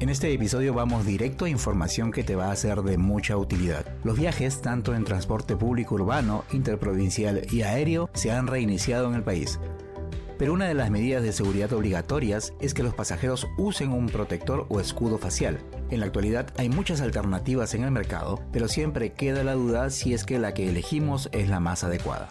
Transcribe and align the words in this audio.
En 0.00 0.10
este 0.10 0.32
episodio 0.32 0.74
vamos 0.74 1.04
directo 1.04 1.44
a 1.44 1.48
información 1.48 2.12
que 2.12 2.22
te 2.22 2.36
va 2.36 2.52
a 2.52 2.56
ser 2.56 2.82
de 2.82 2.96
mucha 2.98 3.36
utilidad. 3.36 3.84
Los 4.04 4.16
viajes, 4.16 4.62
tanto 4.62 4.94
en 4.94 5.02
transporte 5.02 5.56
público 5.56 5.96
urbano, 5.96 6.44
interprovincial 6.52 7.42
y 7.50 7.62
aéreo, 7.62 8.08
se 8.14 8.30
han 8.30 8.46
reiniciado 8.46 9.08
en 9.08 9.16
el 9.16 9.24
país. 9.24 9.58
Pero 10.38 10.52
una 10.52 10.68
de 10.68 10.74
las 10.74 10.92
medidas 10.92 11.24
de 11.24 11.32
seguridad 11.32 11.72
obligatorias 11.72 12.54
es 12.60 12.74
que 12.74 12.84
los 12.84 12.94
pasajeros 12.94 13.48
usen 13.58 13.90
un 13.90 14.06
protector 14.06 14.66
o 14.68 14.78
escudo 14.78 15.18
facial. 15.18 15.58
En 15.90 15.98
la 15.98 16.06
actualidad 16.06 16.46
hay 16.56 16.68
muchas 16.68 17.00
alternativas 17.00 17.74
en 17.74 17.82
el 17.82 17.90
mercado, 17.90 18.40
pero 18.52 18.68
siempre 18.68 19.14
queda 19.14 19.42
la 19.42 19.54
duda 19.54 19.90
si 19.90 20.14
es 20.14 20.24
que 20.24 20.38
la 20.38 20.54
que 20.54 20.68
elegimos 20.68 21.28
es 21.32 21.48
la 21.48 21.58
más 21.58 21.82
adecuada. 21.82 22.30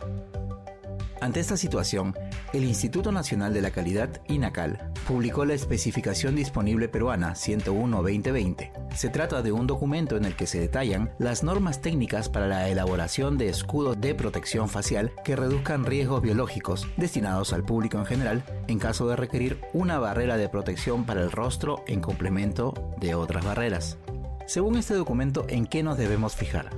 Ante 1.20 1.40
esta 1.40 1.58
situación, 1.58 2.16
el 2.54 2.64
Instituto 2.64 3.12
Nacional 3.12 3.52
de 3.52 3.62
la 3.62 3.72
Calidad, 3.72 4.22
INACAL, 4.28 4.92
publicó 5.08 5.46
la 5.46 5.56
especificación 5.56 6.36
disponible 6.36 6.90
peruana 6.90 7.34
101-2020. 7.34 8.72
Se 8.96 9.10
trata 9.10 9.42
de 9.42 9.52
un 9.52 9.66
documento 9.66 10.16
en 10.16 10.26
el 10.26 10.36
que 10.36 10.46
se 10.46 10.60
detallan 10.60 11.12
las 11.18 11.44
normas 11.44 11.82
técnicas 11.82 12.30
para 12.30 12.48
la 12.48 12.70
elaboración 12.70 13.38
de 13.38 13.50
escudos 13.50 14.00
de 14.00 14.14
protección 14.14 14.70
facial 14.70 15.12
que 15.24 15.36
reduzcan 15.36 15.86
riesgos 15.86 16.22
biológicos 16.22 16.88
destinados 16.98 17.52
al 17.52 17.64
público 17.64 17.98
en 17.98 18.06
general 18.06 18.44
en 18.68 18.78
caso 18.78 19.08
de 19.08 19.16
requerir 19.16 19.60
una 19.74 19.98
barrera 19.98 20.38
de 20.38 20.50
protección 20.50 21.06
para 21.06 21.22
el 21.22 21.32
rostro 21.32 21.84
en 21.88 22.00
complemento 22.00 22.94
de 23.00 23.16
otras 23.16 23.44
barreras. 23.44 23.98
Según 24.46 24.78
este 24.78 24.94
documento, 24.94 25.46
¿en 25.50 25.66
qué 25.66 25.82
nos 25.82 25.98
debemos 25.98 26.36
fijar? 26.36 26.70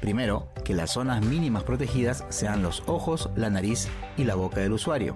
Primero, 0.00 0.48
que 0.64 0.74
las 0.74 0.92
zonas 0.92 1.24
mínimas 1.24 1.62
protegidas 1.64 2.24
sean 2.30 2.62
los 2.62 2.82
ojos, 2.86 3.28
la 3.36 3.50
nariz 3.50 3.88
y 4.16 4.24
la 4.24 4.34
boca 4.34 4.60
del 4.60 4.72
usuario. 4.72 5.14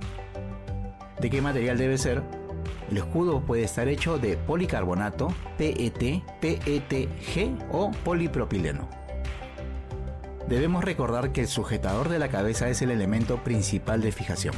¿De 1.21 1.31
qué 1.31 1.41
material 1.41 1.79
debe 1.79 1.97
ser? 1.97 2.23
El 2.91 2.99
escudo 2.99 3.41
puede 3.41 3.65
estar 3.65 3.89
hecho 3.89 4.19
de 4.19 4.37
policarbonato, 4.37 5.29
PET, 5.57 6.23
PETG 6.41 7.57
o 7.73 7.91
polipropileno. 8.05 8.89
Debemos 10.49 10.85
recordar 10.85 11.33
que 11.33 11.41
el 11.41 11.49
sujetador 11.49 12.11
de 12.11 12.19
la 12.19 12.29
cabeza 12.29 12.69
es 12.69 12.83
el 12.83 12.91
elemento 12.91 13.43
principal 13.43 14.03
de 14.03 14.13
fijación. 14.13 14.55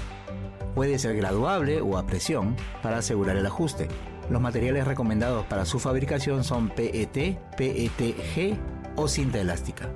Puede 0.75 0.99
ser 0.99 1.17
graduable 1.17 1.81
o 1.81 1.97
a 1.97 2.07
presión 2.07 2.57
para 2.83 2.99
asegurar 2.99 3.37
el 3.37 3.47
ajuste. 3.47 3.87
Los 4.29 4.43
materiales 4.43 4.87
recomendados 4.87 5.47
para 5.47 5.65
su 5.65 5.79
fabricación 5.79 6.43
son 6.43 6.69
PET, 6.71 7.39
PETG 7.57 8.59
o 8.97 9.07
cinta 9.07 9.41
elástica. 9.41 9.89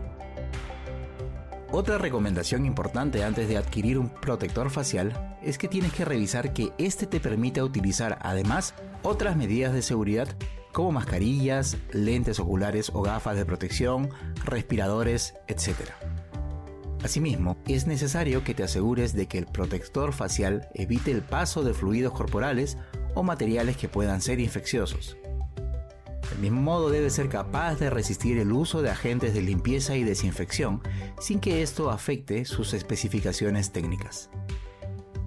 Otra 1.73 1.99
recomendación 1.99 2.67
importante 2.67 3.23
antes 3.23 3.49
de 3.49 3.57
adquirir 3.57 3.97
un 3.97 4.09
protector 4.09 4.71
facial 4.71 5.37
es 5.41 5.57
que 5.57 5.69
tienes 5.69 5.93
que 5.93 6.05
revisar 6.05 6.53
que 6.53 6.73
este 6.79 7.07
te 7.07 7.21
permita 7.21 7.62
utilizar 7.62 8.19
además 8.23 8.75
otras 9.05 9.37
medidas 9.37 9.73
de 9.73 9.83
seguridad 9.83 10.27
como 10.73 10.91
mascarillas, 10.91 11.77
lentes 11.93 12.41
oculares 12.41 12.91
o 12.93 13.03
gafas 13.03 13.37
de 13.37 13.45
protección, 13.45 14.11
respiradores, 14.45 15.35
etc. 15.47 15.77
Asimismo, 17.05 17.57
es 17.69 17.87
necesario 17.87 18.43
que 18.43 18.55
te 18.55 18.65
asegures 18.65 19.15
de 19.15 19.27
que 19.27 19.39
el 19.39 19.47
protector 19.47 20.12
facial 20.12 20.69
evite 20.75 21.12
el 21.12 21.23
paso 21.23 21.62
de 21.62 21.73
fluidos 21.73 22.12
corporales 22.12 22.78
o 23.15 23.23
materiales 23.23 23.77
que 23.77 23.89
puedan 23.89 24.21
ser 24.21 24.41
infecciosos. 24.41 25.17
Del 26.31 26.39
mismo 26.39 26.63
modo 26.63 26.91
debe 26.91 27.11
ser 27.11 27.29
capaz 27.29 27.77
de 27.79 27.91
resistir 27.91 28.39
el 28.39 28.53
uso 28.53 28.83
de 28.83 28.91
agentes 28.91 29.35
de 29.35 29.43
limpieza 29.43 29.97
y 29.97 30.05
desinfección 30.05 30.81
sin 31.19 31.41
que 31.41 31.63
esto 31.63 31.91
afecte 31.91 32.45
sus 32.45 32.73
especificaciones 32.73 33.73
técnicas. 33.73 34.31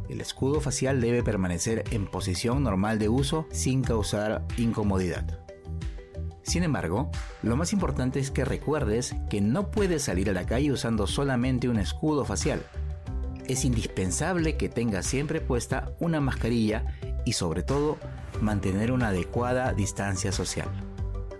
El 0.09 0.21
escudo 0.21 0.61
facial 0.61 1.01
debe 1.01 1.23
permanecer 1.23 1.83
en 1.91 2.05
posición 2.05 2.63
normal 2.63 2.99
de 2.99 3.09
uso 3.09 3.47
sin 3.51 3.81
causar 3.81 4.45
incomodidad. 4.57 5.39
Sin 6.43 6.63
embargo, 6.63 7.09
lo 7.41 7.55
más 7.55 7.73
importante 7.73 8.19
es 8.19 8.29
que 8.29 8.45
recuerdes 8.45 9.15
que 9.29 9.41
no 9.41 9.71
puedes 9.71 10.03
salir 10.03 10.29
a 10.29 10.33
la 10.33 10.45
calle 10.45 10.71
usando 10.71 11.07
solamente 11.07 11.69
un 11.69 11.79
escudo 11.79 12.25
facial. 12.25 12.61
Es 13.47 13.65
indispensable 13.65 14.55
que 14.55 14.69
tengas 14.69 15.05
siempre 15.05 15.41
puesta 15.41 15.95
una 15.99 16.21
mascarilla 16.21 16.85
y 17.25 17.33
sobre 17.33 17.63
todo 17.63 17.97
mantener 18.41 18.91
una 18.91 19.09
adecuada 19.09 19.73
distancia 19.73 20.31
social. 20.31 20.69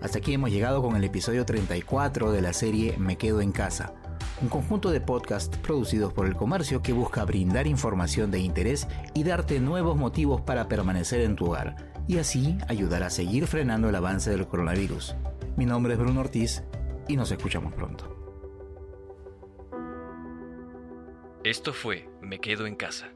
Hasta 0.04 0.18
aquí 0.18 0.34
hemos 0.34 0.50
llegado 0.50 0.82
con 0.82 0.96
el 0.96 1.04
episodio 1.04 1.46
34 1.46 2.30
de 2.30 2.42
la 2.42 2.52
serie 2.52 2.94
Me 2.98 3.16
Quedo 3.16 3.40
en 3.40 3.52
Casa, 3.52 3.94
un 4.42 4.50
conjunto 4.50 4.90
de 4.90 5.00
podcasts 5.00 5.56
producidos 5.56 6.12
por 6.12 6.26
el 6.26 6.36
comercio 6.36 6.82
que 6.82 6.92
busca 6.92 7.24
brindar 7.24 7.66
información 7.66 8.30
de 8.30 8.38
interés 8.38 8.86
y 9.14 9.24
darte 9.24 9.60
nuevos 9.60 9.96
motivos 9.96 10.42
para 10.42 10.68
permanecer 10.68 11.22
en 11.22 11.36
tu 11.36 11.46
hogar 11.46 11.90
y 12.06 12.18
así 12.18 12.58
ayudar 12.68 13.02
a 13.02 13.08
seguir 13.08 13.46
frenando 13.46 13.88
el 13.88 13.94
avance 13.94 14.28
del 14.28 14.46
coronavirus. 14.46 15.16
Mi 15.56 15.64
nombre 15.64 15.94
es 15.94 15.98
Bruno 15.98 16.20
Ortiz 16.20 16.62
y 17.08 17.16
nos 17.16 17.32
escuchamos 17.32 17.72
pronto. 17.72 18.14
Esto 21.44 21.72
fue 21.72 22.10
Me 22.20 22.40
Quedo 22.40 22.66
en 22.66 22.76
Casa 22.76 23.14